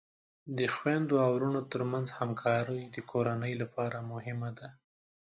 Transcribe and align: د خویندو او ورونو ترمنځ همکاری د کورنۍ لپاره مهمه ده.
د 0.57 0.59
خویندو 0.75 1.15
او 1.25 1.29
ورونو 1.35 1.61
ترمنځ 1.71 2.07
همکاری 2.19 2.81
د 2.95 2.97
کورنۍ 3.11 3.53
لپاره 3.61 3.97
مهمه 4.11 4.49
ده. 4.59 4.67